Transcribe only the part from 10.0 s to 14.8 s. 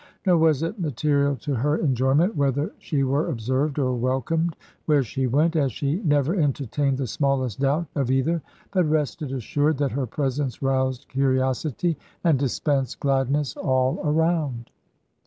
presence roused curiosity and dispensed gladness all around.